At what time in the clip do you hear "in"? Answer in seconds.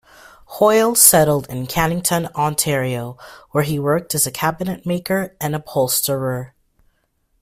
1.47-1.67